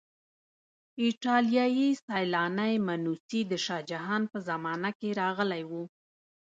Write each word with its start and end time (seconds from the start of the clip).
ایټالیایی 1.03 1.87
سیلانی 2.05 2.73
منوسي 2.87 3.41
د 3.51 3.53
شاه 3.65 3.83
جهان 3.91 4.21
په 4.31 4.37
زمانه 4.49 4.89
کې 4.99 5.09
راغلی 5.21 5.63
و. 5.69 5.71